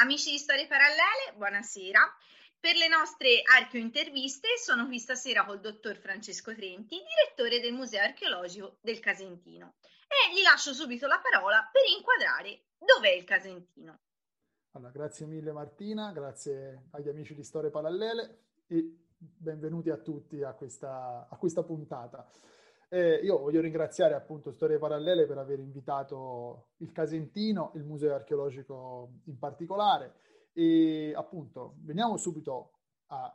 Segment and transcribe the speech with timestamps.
[0.00, 2.00] Amici di Storie Parallele, buonasera.
[2.58, 8.78] Per le nostre archeointerviste sono qui stasera col dottor Francesco Trenti, direttore del Museo Archeologico
[8.80, 9.74] del Casentino.
[10.08, 14.00] E gli lascio subito la parola per inquadrare dov'è il Casentino.
[14.70, 20.54] Allora, grazie mille Martina, grazie agli amici di Storie Parallele e benvenuti a tutti a
[20.54, 22.26] questa, a questa puntata.
[22.92, 29.20] Eh, io voglio ringraziare appunto Storie Parallele per aver invitato il Casentino, il Museo Archeologico
[29.26, 30.14] in particolare.
[30.52, 32.72] E appunto veniamo subito
[33.06, 33.32] a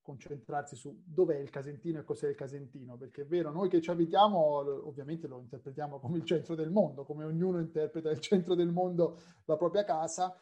[0.00, 3.90] concentrarsi su dov'è il Casentino e cos'è il Casentino, perché è vero, noi che ci
[3.90, 4.38] abitiamo
[4.86, 9.18] ovviamente lo interpretiamo come il centro del mondo, come ognuno interpreta il centro del mondo
[9.46, 10.32] la propria casa,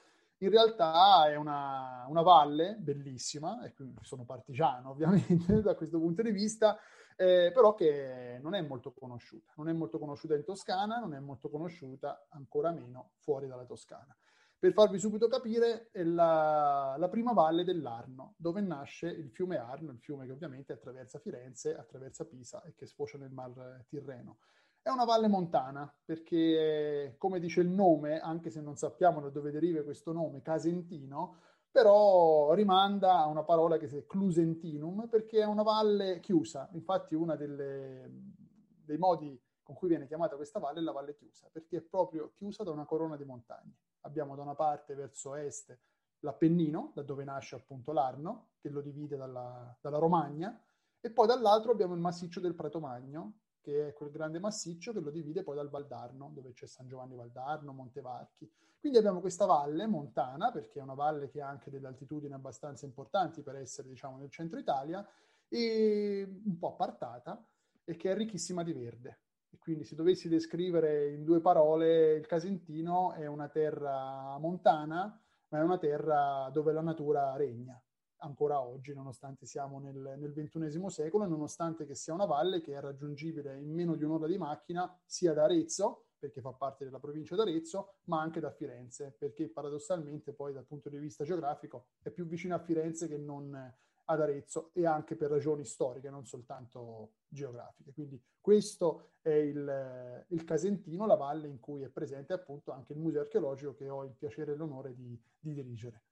[0.45, 6.23] in realtà è una, una valle bellissima, e qui sono partigiano ovviamente da questo punto
[6.23, 6.79] di vista,
[7.17, 9.53] eh, però che non è molto conosciuta.
[9.57, 14.15] Non è molto conosciuta in Toscana, non è molto conosciuta ancora meno fuori dalla Toscana.
[14.59, 19.93] Per farvi subito capire, è la, la prima valle dell'Arno, dove nasce il fiume Arno,
[19.93, 24.39] il fiume che ovviamente attraversa Firenze, attraversa Pisa e che sfocia nel Mar Tirreno.
[24.87, 29.51] È una valle montana perché, come dice il nome, anche se non sappiamo da dove
[29.51, 31.37] deriva questo nome, Casentino,
[31.71, 36.69] però rimanda a una parola che è Clusentinum, perché è una valle chiusa.
[36.73, 41.79] Infatti uno dei modi con cui viene chiamata questa valle è la valle chiusa, perché
[41.79, 43.79] è proprio chiusa da una corona di montagne.
[44.03, 45.75] Abbiamo da una parte verso est
[46.19, 50.63] l'Appennino, da dove nasce appunto l'Arno, che lo divide dalla, dalla Romagna,
[51.01, 55.01] e poi dall'altro abbiamo il massiccio del Prato Magno, che è quel grande massiccio che
[55.01, 58.49] lo divide poi dal Valdarno, dove c'è San Giovanni Valdarno, Montevarchi.
[58.79, 62.85] Quindi abbiamo questa valle montana, perché è una valle che ha anche delle altitudini abbastanza
[62.85, 65.03] importanti per essere, diciamo, nel centro Italia,
[65.49, 67.43] e un po' appartata,
[67.85, 69.21] e che è ricchissima di verde.
[69.49, 75.59] E quindi se dovessi descrivere in due parole, il Casentino è una terra montana, ma
[75.59, 77.83] è una terra dove la natura regna
[78.25, 82.81] ancora oggi, nonostante siamo nel, nel XXI secolo, nonostante che sia una valle che è
[82.81, 87.37] raggiungibile in meno di un'ora di macchina sia da Arezzo, perché fa parte della provincia
[87.37, 92.27] d'Arezzo, ma anche da Firenze, perché paradossalmente poi dal punto di vista geografico è più
[92.27, 93.73] vicino a Firenze che non
[94.07, 97.93] ad Arezzo e anche per ragioni storiche, non soltanto geografiche.
[97.93, 102.99] Quindi questo è il, il Casentino, la valle in cui è presente appunto anche il
[102.99, 106.03] museo archeologico che ho il piacere e l'onore di, di dirigere.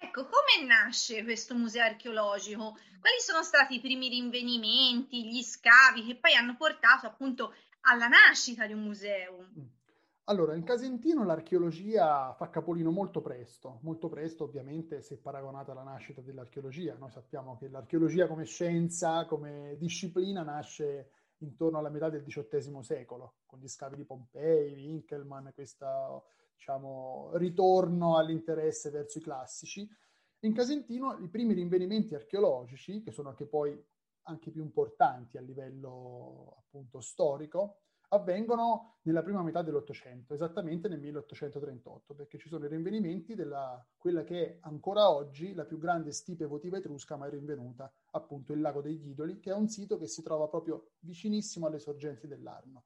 [0.00, 2.76] Ecco, come nasce questo museo archeologico?
[3.00, 8.66] Quali sono stati i primi rinvenimenti, gli scavi che poi hanno portato appunto alla nascita
[8.66, 9.48] di un museo?
[9.58, 9.66] Mm.
[10.28, 16.20] Allora, in Casentino l'archeologia fa capolino molto presto, molto presto ovviamente se paragonata alla nascita
[16.20, 16.96] dell'archeologia.
[16.98, 23.36] Noi sappiamo che l'archeologia come scienza, come disciplina nasce intorno alla metà del XVIII secolo,
[23.46, 26.26] con gli scavi di Pompei, Winkelmann, questo
[26.58, 29.88] diciamo, ritorno all'interesse verso i classici.
[30.40, 33.80] In Casentino i primi rinvenimenti archeologici, che sono anche poi
[34.22, 42.14] anche più importanti a livello appunto storico, avvengono nella prima metà dell'Ottocento, esattamente nel 1838,
[42.14, 46.46] perché ci sono i rinvenimenti della quella che è ancora oggi la più grande stipe
[46.46, 50.22] votiva etrusca mai rinvenuta, appunto il lago degli Idoli, che è un sito che si
[50.22, 52.84] trova proprio vicinissimo alle sorgenti dell'Arno.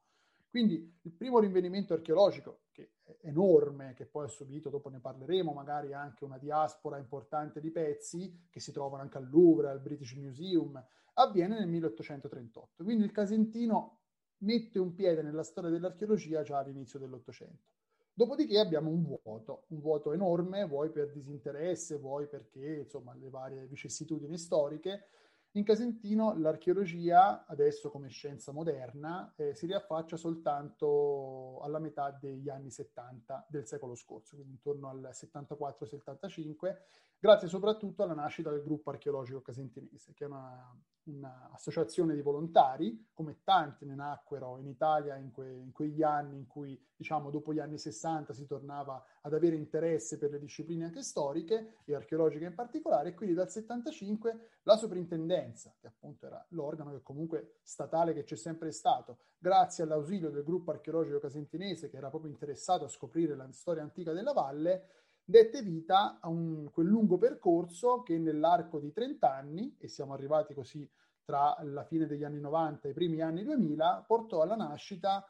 [0.52, 5.92] Quindi il primo rinvenimento archeologico, che enorme, che poi ha subito, dopo ne parleremo, magari
[5.92, 10.82] anche una diaspora importante di pezzi, che si trovano anche al Louvre, al British Museum,
[11.14, 12.84] avviene nel 1838.
[12.84, 14.00] Quindi il Casentino
[14.38, 17.70] mette un piede nella storia dell'archeologia già all'inizio dell'Ottocento.
[18.14, 23.66] Dopodiché abbiamo un vuoto, un vuoto enorme, vuoi per disinteresse, vuoi perché, insomma, le varie
[23.66, 25.06] vicissitudini storiche.
[25.54, 32.70] In Casentino l'archeologia, adesso come scienza moderna, eh, si riaffaccia soltanto alla metà degli anni
[32.70, 36.76] 70 del secolo scorso, quindi intorno al 74-75,
[37.18, 40.74] grazie soprattutto alla nascita del gruppo archeologico casentinese, che è una
[41.04, 46.46] un'associazione di volontari, come tanti ne nacquero in Italia in, que, in, quegli anni in
[46.46, 51.02] cui, diciamo, dopo gli anni 60 si tornava ad avere interesse per le discipline anche
[51.02, 56.92] storiche e archeologiche in particolare, e quindi dal 75 la soprintendenza, che appunto era l'organo
[56.92, 62.10] che comunque statale che c'è sempre stato, grazie all'ausilio del gruppo archeologico casentinese che era
[62.10, 67.18] proprio interessato a scoprire la storia antica della valle, dette vita a un, quel lungo
[67.18, 70.88] percorso che nell'arco di 30 anni, e siamo arrivati così
[71.24, 75.24] tra la fine degli anni 90 e i primi anni 2000, portò alla nascita,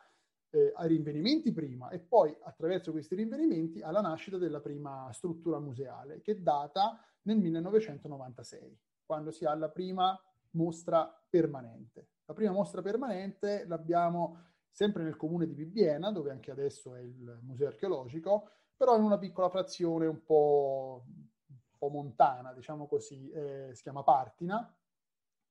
[0.50, 6.20] eh, ai rinvenimenti prima e poi attraverso questi rinvenimenti alla nascita della prima struttura museale,
[6.20, 10.18] che data nel 1996, quando si ha la prima
[10.52, 12.08] mostra permanente.
[12.24, 17.38] La prima mostra permanente l'abbiamo sempre nel comune di Bibbiena, dove anche adesso è il
[17.42, 18.50] museo archeologico,
[18.82, 24.02] però in una piccola frazione un po', un po montana, diciamo così, eh, si chiama
[24.02, 24.76] Partina.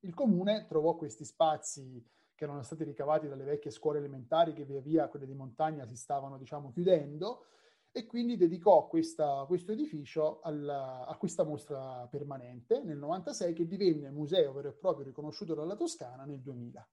[0.01, 2.05] Il comune trovò questi spazi
[2.35, 5.95] che erano stati ricavati dalle vecchie scuole elementari che via via quelle di montagna si
[5.95, 7.45] stavano, diciamo, chiudendo
[7.93, 14.11] e quindi dedicò questa, questo edificio alla, a questa mostra permanente nel 96 che divenne
[14.11, 16.85] museo vero e proprio riconosciuto dalla Toscana nel 2000.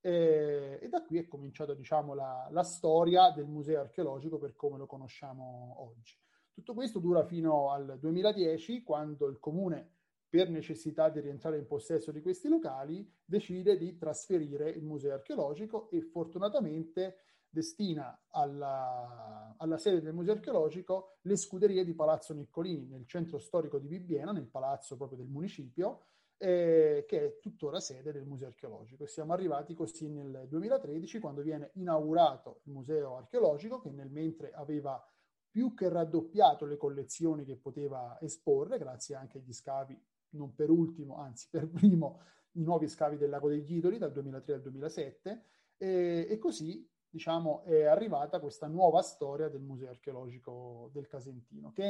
[0.00, 4.78] E, e da qui è cominciata diciamo, la, la, storia del museo archeologico per come
[4.78, 6.16] lo conosciamo oggi.
[6.52, 9.98] Tutto questo dura fino al 2010, quando il comune,
[10.28, 15.90] per necessità di rientrare in possesso di questi locali, decide di trasferire il museo archeologico
[15.90, 17.16] e fortunatamente
[17.50, 23.78] destina alla, alla, sede del museo archeologico le scuderie di Palazzo Niccolini nel centro storico
[23.78, 26.04] di Bibbiena, nel palazzo proprio del municipio,
[26.42, 29.04] eh, che è tuttora sede del Museo Archeologico.
[29.04, 35.06] Siamo arrivati così nel 2013 quando viene inaugurato il Museo Archeologico che nel mentre aveva
[35.50, 40.00] più che raddoppiato le collezioni che poteva esporre, grazie anche agli scavi,
[40.30, 42.20] non per ultimo, anzi per primo,
[42.52, 45.44] i nuovi scavi del Lago degli Idoli dal 2003 al 2007,
[45.76, 51.82] e, e così diciamo, è arrivata questa nuova storia del Museo Archeologico del Casentino, che
[51.82, 51.88] è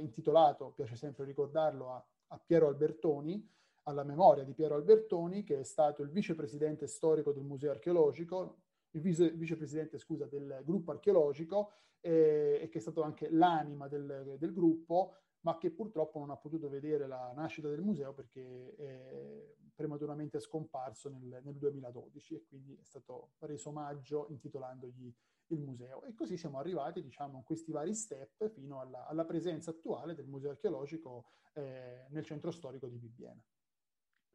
[0.00, 3.52] intitolato, piace sempre ricordarlo, a, a Piero Albertoni,
[3.84, 8.58] alla memoria di Piero Albertoni, che è stato il vicepresidente storico del Museo Archeologico,
[8.90, 14.36] il vice, vicepresidente scusa, del gruppo archeologico eh, e che è stato anche l'anima del,
[14.38, 19.54] del, gruppo, ma che purtroppo non ha potuto vedere la nascita del museo perché è
[19.74, 25.12] prematuramente scomparso nel, nel 2012 e quindi è stato reso omaggio intitolandogli
[25.48, 26.02] il museo.
[26.04, 30.26] E così siamo arrivati, diciamo, in questi vari step fino alla, alla presenza attuale del
[30.26, 33.42] museo archeologico eh, nel centro storico di Bibbiena.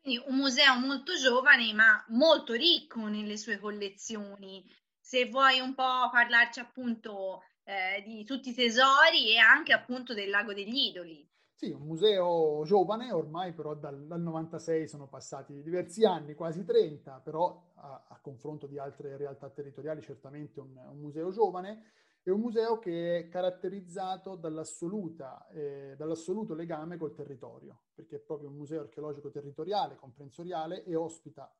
[0.01, 4.65] Quindi un museo molto giovane ma molto ricco nelle sue collezioni.
[4.99, 10.29] Se vuoi un po' parlarci appunto eh, di tutti i tesori e anche appunto del
[10.29, 11.27] Lago degli Idoli.
[11.53, 17.19] Sì, un museo giovane, ormai però dal, dal 96 sono passati diversi anni, quasi 30,
[17.19, 22.41] però a, a confronto di altre realtà territoriali certamente un, un museo giovane è un
[22.41, 29.29] museo che è caratterizzato eh, dall'assoluto legame col territorio, perché è proprio un museo archeologico
[29.29, 31.51] territoriale, comprensoriale e ospita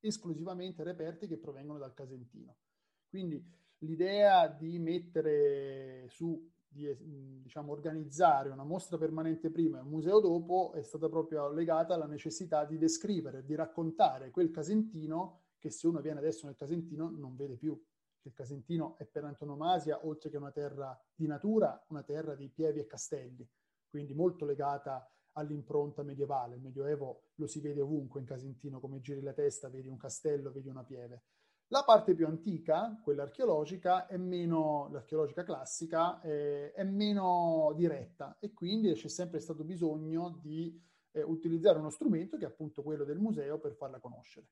[0.00, 2.56] esclusivamente reperti che provengono dal Casentino.
[3.08, 3.44] Quindi
[3.78, 10.72] l'idea di mettere su, di diciamo, organizzare una mostra permanente prima e un museo dopo
[10.72, 16.00] è stata proprio legata alla necessità di descrivere, di raccontare quel Casentino che se uno
[16.00, 17.80] viene adesso nel Casentino non vede più
[18.22, 22.80] il Casentino è per antonomasia, oltre che una terra di natura, una terra di pievi
[22.80, 23.48] e castelli,
[23.88, 26.56] quindi molto legata all'impronta medievale.
[26.56, 30.50] Il Medioevo lo si vede ovunque in Casentino, come giri la testa, vedi un castello,
[30.50, 31.22] vedi una pieve.
[31.68, 38.54] La parte più antica, quella archeologica, è meno, l'archeologica classica, è, è meno diretta e
[38.54, 40.80] quindi c'è sempre stato bisogno di
[41.10, 44.46] eh, utilizzare uno strumento che è appunto quello del museo per farla conoscere.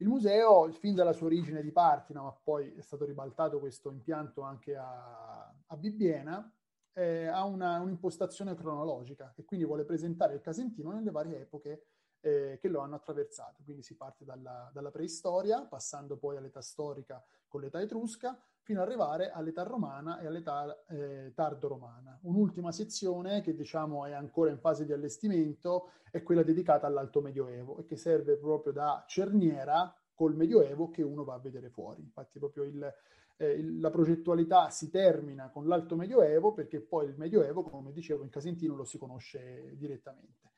[0.00, 4.42] Il museo, fin dalla sua origine di Partina, ma poi è stato ribaltato questo impianto
[4.42, 6.50] anche a, a Bibbiena,
[6.92, 11.86] eh, ha una, un'impostazione cronologica e quindi vuole presentare il Casentino nelle varie epoche
[12.20, 13.62] eh, che lo hanno attraversato.
[13.64, 18.88] Quindi si parte dalla, dalla preistoria, passando poi all'età storica con l'età etrusca, fino ad
[18.88, 22.18] arrivare all'età romana e all'età eh, tardo-romana.
[22.22, 27.78] Un'ultima sezione che diciamo è ancora in fase di allestimento è quella dedicata all'Alto Medioevo
[27.78, 32.02] e che serve proprio da cerniera col Medioevo che uno va a vedere fuori.
[32.02, 32.94] Infatti proprio il,
[33.38, 38.28] eh, la progettualità si termina con l'Alto Medioevo perché poi il Medioevo, come dicevo, in
[38.28, 40.48] Casentino lo si conosce direttamente.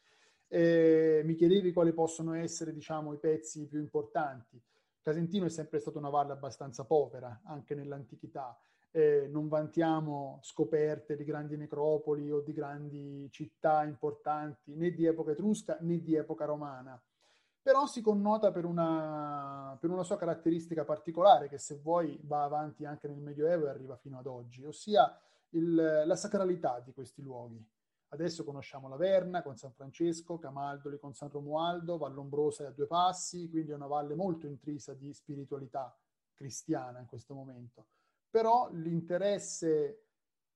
[0.52, 4.60] Eh, mi chiedevi quali possono essere diciamo, i pezzi più importanti.
[5.00, 8.58] Casentino è sempre stata una valle abbastanza povera, anche nell'antichità.
[8.90, 15.30] Eh, non vantiamo scoperte di grandi necropoli o di grandi città importanti né di epoca
[15.30, 17.00] etrusca né di epoca romana.
[17.62, 22.84] Però si connota per una, per una sua caratteristica particolare che se vuoi va avanti
[22.84, 25.16] anche nel Medioevo e arriva fino ad oggi, ossia
[25.50, 27.64] il, la sacralità di questi luoghi.
[28.12, 32.86] Adesso conosciamo la Verna con San Francesco, Camaldoli con San Romualdo, Vallombrosa è a due
[32.86, 35.96] passi, quindi è una valle molto intrisa di spiritualità
[36.34, 37.86] cristiana in questo momento.
[38.28, 40.06] Però l'interesse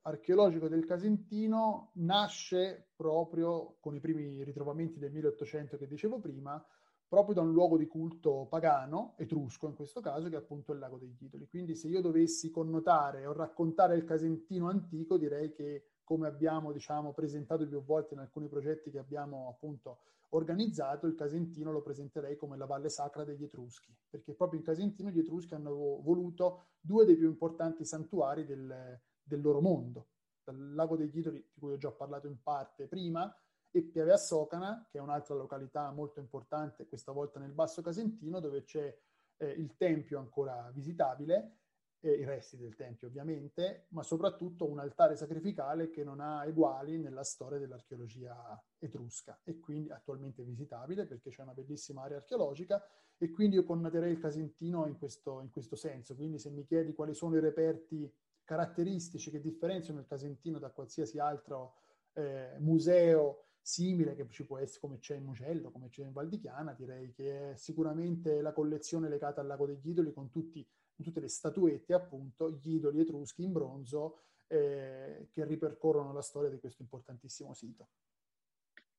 [0.02, 6.62] archeologico del Casentino nasce proprio con i primi ritrovamenti del 1800 che dicevo prima,
[7.06, 10.80] proprio da un luogo di culto pagano, etrusco in questo caso, che è appunto il
[10.80, 11.46] Lago degli Idoli.
[11.46, 17.12] Quindi se io dovessi connotare o raccontare il Casentino antico, direi che come abbiamo diciamo,
[17.12, 19.99] presentato più volte in alcuni progetti che abbiamo appunto
[20.30, 25.11] organizzato, il Casentino lo presenterei come la valle sacra degli Etruschi, perché proprio in Casentino
[25.11, 30.08] gli Etruschi hanno voluto due dei più importanti santuari del, del loro mondo,
[30.42, 33.34] dal lago degli Idoli, di cui ho già parlato in parte prima,
[33.70, 38.38] e Piave a Socana, che è un'altra località molto importante, questa volta nel Basso Casentino,
[38.38, 38.96] dove c'è
[39.37, 41.58] eh, il tempio ancora visitabile,
[42.04, 46.99] eh, i resti del tempio ovviamente, ma soprattutto un altare sacrificale che non ha eguali
[46.99, 53.30] nella storia dell'archeologia etrusca e quindi attualmente visitabile perché c'è una bellissima area archeologica e
[53.30, 56.14] quindi io connoterei il Casentino in questo, in questo senso.
[56.14, 58.12] Quindi se mi chiedi quali sono i reperti
[58.44, 61.76] caratteristici che differenziano il Casentino da qualsiasi altro
[62.12, 66.28] eh, museo simile che ci può essere come c'è in Mugello, come c'è in Val
[66.28, 70.66] di Chiana, direi che è sicuramente la collezione legata al Lago degli Idoli con tutti,
[71.02, 74.18] tutte le statuette, appunto, gli idoli etruschi in bronzo
[74.49, 77.88] eh, che ripercorrono la storia di questo importantissimo sito.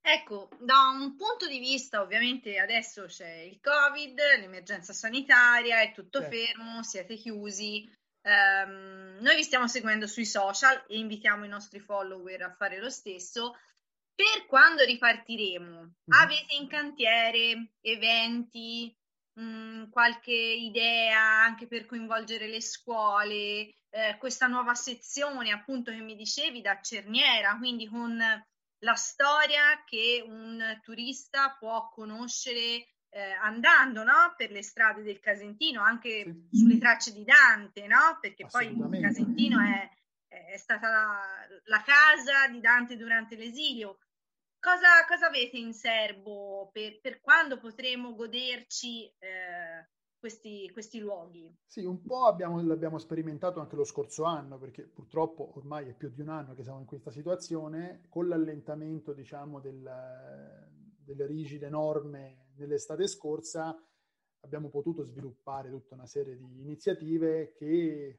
[0.00, 6.20] Ecco, da un punto di vista, ovviamente adesso c'è il Covid, l'emergenza sanitaria, è tutto
[6.20, 6.36] certo.
[6.36, 7.88] fermo, siete chiusi.
[8.22, 12.90] Um, noi vi stiamo seguendo sui social e invitiamo i nostri follower a fare lo
[12.90, 13.54] stesso.
[14.16, 16.12] Per quando ripartiremo, mm.
[16.18, 18.96] avete in cantiere eventi,
[19.34, 26.00] mh, mm, qualche idea anche per coinvolgere le scuole, eh, questa nuova sezione appunto che
[26.00, 28.18] mi dicevi da Cerniera, quindi con
[28.80, 34.34] la storia che un turista può conoscere eh, andando no?
[34.36, 36.58] per le strade del Casentino, anche sì.
[36.58, 38.18] sulle tracce di Dante, no?
[38.20, 39.90] perché poi il Casentino è,
[40.28, 41.22] è stata la,
[41.64, 43.98] la, casa di Dante durante l'esilio.
[44.66, 51.56] Cosa, cosa avete in serbo per, per quando potremo goderci eh, questi, questi, luoghi?
[51.64, 56.10] Sì, un po' abbiamo, l'abbiamo sperimentato anche lo scorso anno, perché purtroppo ormai è più
[56.10, 59.88] di un anno che siamo in questa situazione, con l'allentamento, diciamo, del,
[60.98, 63.72] delle rigide norme nell'estate scorsa,
[64.40, 68.18] abbiamo potuto sviluppare tutta una serie di iniziative che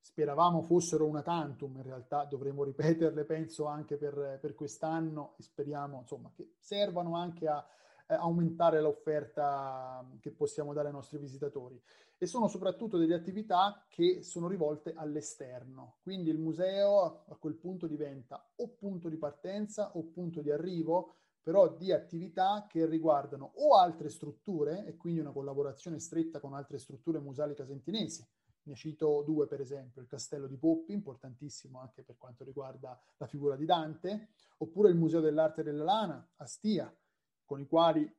[0.00, 6.00] speravamo fossero una tantum, in realtà dovremo ripeterle, penso, anche per, per quest'anno e speriamo
[6.00, 7.66] insomma, che servano anche a
[8.06, 11.80] eh, aumentare l'offerta che possiamo dare ai nostri visitatori.
[12.20, 15.98] E sono soprattutto delle attività che sono rivolte all'esterno.
[16.02, 21.12] Quindi il museo a quel punto diventa o punto di partenza o punto di arrivo
[21.48, 26.76] però di attività che riguardano o altre strutture e quindi una collaborazione stretta con altre
[26.76, 28.22] strutture museali casentinesi,
[28.62, 33.26] ne cito due, per esempio, il Castello di Poppi, importantissimo anche per quanto riguarda la
[33.26, 36.94] figura di Dante, oppure il Museo dell'Arte della Lana a Stia,
[37.44, 38.10] con i quali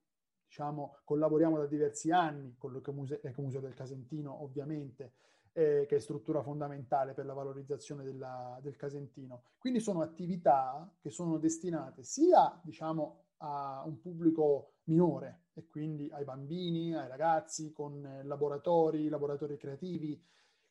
[0.50, 5.14] diciamo, collaboriamo da diversi anni, con l'Ecomuseo Museo del Casentino ovviamente,
[5.54, 9.44] eh, che è struttura fondamentale per la valorizzazione della, del Casentino.
[9.60, 16.24] Quindi sono attività che sono destinate sia diciamo, a un pubblico minore e quindi ai
[16.24, 20.22] bambini, ai ragazzi, con laboratori, laboratori creativi,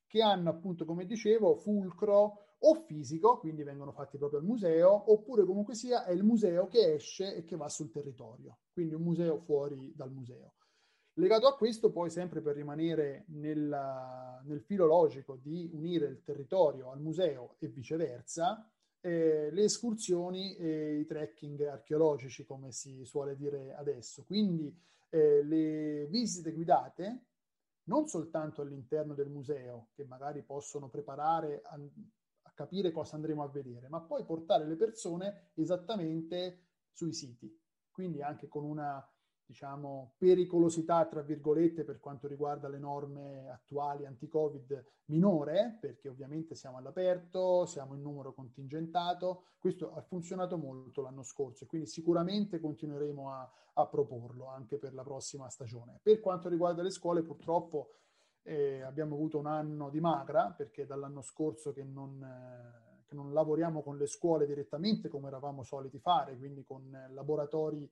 [0.07, 5.45] che hanno appunto, come dicevo, fulcro o fisico, quindi vengono fatti proprio al museo, oppure
[5.45, 9.39] comunque sia è il museo che esce e che va sul territorio, quindi un museo
[9.39, 10.55] fuori dal museo.
[11.15, 16.91] Legato a questo, poi sempre per rimanere nel, nel filo logico di unire il territorio
[16.91, 23.75] al museo e viceversa, eh, le escursioni e i trekking archeologici, come si suole dire
[23.75, 24.25] adesso.
[24.25, 24.75] Quindi
[25.11, 27.23] eh, le visite guidate
[27.85, 33.49] non soltanto all'interno del museo, che magari possono preparare a, a capire cosa andremo a
[33.49, 37.51] vedere, ma poi portare le persone esattamente sui siti,
[37.91, 39.03] quindi anche con una
[39.49, 46.77] diciamo, pericolosità, tra virgolette, per quanto riguarda le norme attuali anti-Covid minore, perché ovviamente siamo
[46.77, 49.45] all'aperto, siamo in numero contingentato.
[49.59, 54.93] Questo ha funzionato molto l'anno scorso e quindi sicuramente continueremo a, a proporlo anche per
[54.93, 55.99] la prossima stagione.
[56.03, 57.95] Per quanto riguarda le scuole, purtroppo
[58.43, 62.23] eh, abbiamo avuto un anno di magra, perché dall'anno scorso che non...
[62.23, 67.91] Eh, che non lavoriamo con le scuole direttamente come eravamo soliti fare, quindi con laboratori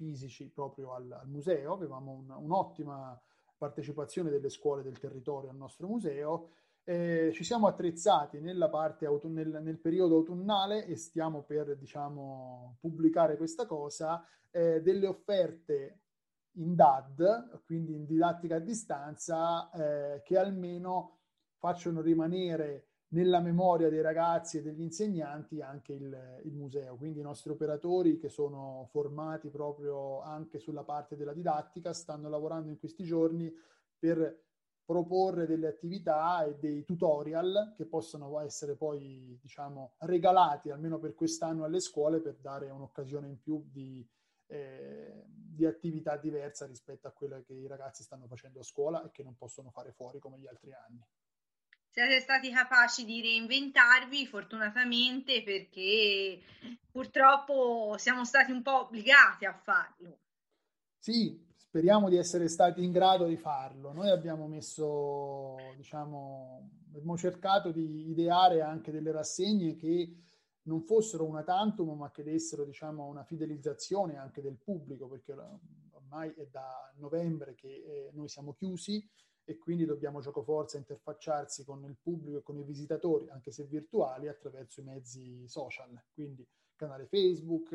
[0.00, 3.20] fisici proprio al, al museo, avevamo un, un'ottima
[3.58, 6.52] partecipazione delle scuole del territorio al nostro museo.
[6.82, 12.78] Eh, ci siamo attrezzati nella parte auto- nel, nel, periodo autunnale e stiamo per diciamo,
[12.80, 16.00] pubblicare questa cosa, eh, delle offerte
[16.54, 21.18] in DAD, quindi in didattica a distanza, eh, che almeno
[21.58, 26.96] facciano rimanere nella memoria dei ragazzi e degli insegnanti anche il, il, museo.
[26.96, 32.70] Quindi i nostri operatori che sono formati proprio anche sulla parte della didattica stanno lavorando
[32.70, 33.52] in questi giorni
[33.98, 34.44] per
[34.84, 41.62] proporre delle attività e dei tutorial che possano essere poi diciamo regalati almeno per quest'anno
[41.62, 44.04] alle scuole per dare un'occasione in più di,
[44.46, 49.10] eh, di attività diversa rispetto a quella che i ragazzi stanno facendo a scuola e
[49.12, 51.06] che non possono fare fuori come gli altri anni.
[51.90, 56.40] Siete stati capaci di reinventarvi fortunatamente perché
[56.90, 60.18] purtroppo siamo stati un po' obbligati a farlo.
[60.96, 63.92] Sì, speriamo di essere stati in grado di farlo.
[63.92, 70.16] Noi abbiamo messo, diciamo, abbiamo cercato di ideare anche delle rassegne che
[70.62, 75.34] non fossero una tantum, ma che dessero, diciamo, una fidelizzazione anche del pubblico, perché
[75.90, 79.04] ormai è da novembre che eh, noi siamo chiusi
[79.50, 84.28] e quindi dobbiamo giocoforza interfacciarsi con il pubblico e con i visitatori, anche se virtuali,
[84.28, 85.90] attraverso i mezzi social.
[86.14, 87.72] Quindi canale Facebook,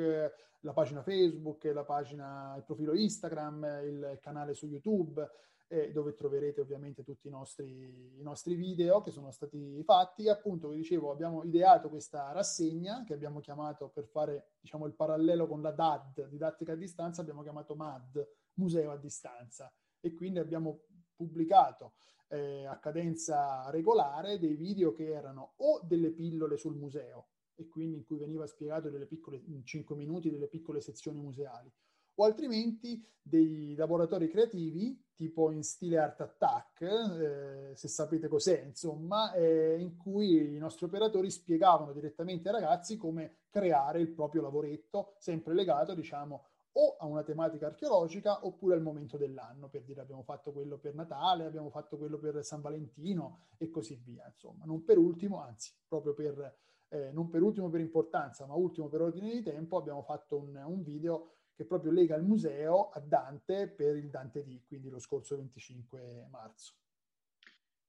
[0.62, 5.30] la pagina Facebook, la pagina, il profilo Instagram, il canale su YouTube,
[5.68, 10.30] eh, dove troverete ovviamente tutti i nostri, i nostri video che sono stati fatti.
[10.30, 15.46] Appunto, vi dicevo, abbiamo ideato questa rassegna che abbiamo chiamato per fare diciamo, il parallelo
[15.46, 19.70] con la DAD, didattica a distanza, abbiamo chiamato MAD, Museo a distanza.
[20.00, 20.84] E quindi abbiamo
[21.16, 21.94] pubblicato
[22.30, 27.98] eh, a cadenza regolare dei video che erano o delle pillole sul museo e quindi
[27.98, 31.72] in cui veniva spiegato delle piccole, in 5 minuti delle piccole sezioni museali,
[32.16, 39.34] o altrimenti dei laboratori creativi tipo in stile Art Attack, eh, se sapete cos'è, insomma,
[39.34, 45.16] eh, in cui i nostri operatori spiegavano direttamente ai ragazzi come creare il proprio lavoretto,
[45.18, 46.46] sempre legato, diciamo,
[46.78, 50.94] o a una tematica archeologica oppure al momento dell'anno, per dire abbiamo fatto quello per
[50.94, 55.74] Natale, abbiamo fatto quello per San Valentino e così via, insomma, non per ultimo, anzi,
[55.88, 56.58] proprio per,
[56.90, 60.56] eh, non per ultimo per importanza, ma ultimo per ordine di tempo, abbiamo fatto un,
[60.66, 65.00] un video che proprio lega il museo a Dante per il Dante D, quindi lo
[65.00, 66.74] scorso 25 marzo.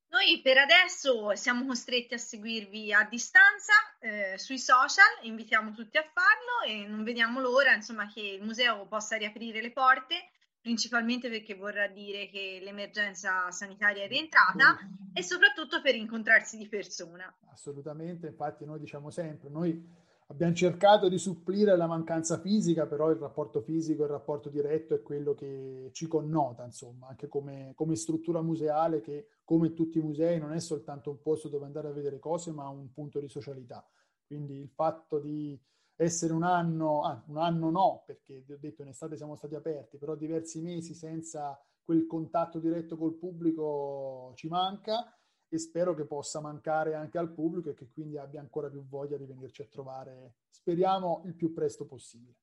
[0.09, 6.03] Noi per adesso siamo costretti a seguirvi a distanza eh, sui social, invitiamo tutti a
[6.03, 11.55] farlo e non vediamo l'ora insomma, che il museo possa riaprire le porte, principalmente perché
[11.55, 14.79] vorrà dire che l'emergenza sanitaria è rientrata
[15.13, 17.33] e soprattutto per incontrarsi di persona.
[17.53, 23.17] Assolutamente, infatti noi diciamo sempre, noi abbiamo cercato di supplire la mancanza fisica, però il
[23.17, 28.43] rapporto fisico, il rapporto diretto è quello che ci connota, insomma, anche come, come struttura
[28.43, 32.19] museale che, come tutti i musei, non è soltanto un posto dove andare a vedere
[32.19, 33.89] cose, ma un punto di socialità.
[34.27, 35.57] Quindi il fatto di
[35.95, 39.55] essere un anno, ah, un anno no, perché vi ho detto in estate siamo stati
[39.55, 45.17] aperti, però diversi mesi senza quel contatto diretto col pubblico ci manca
[45.49, 49.17] e spero che possa mancare anche al pubblico e che quindi abbia ancora più voglia
[49.17, 52.35] di venirci a trovare, speriamo, il più presto possibile.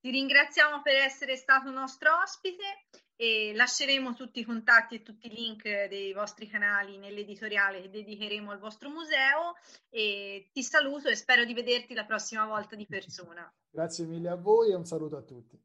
[0.00, 2.88] Ti ringraziamo per essere stato nostro ospite
[3.22, 8.50] e lasceremo tutti i contatti e tutti i link dei vostri canali nell'editoriale che dedicheremo
[8.50, 9.54] al vostro museo
[9.90, 13.48] e ti saluto e spero di vederti la prossima volta di persona.
[13.70, 15.56] Grazie mille a voi e un saluto a tutti.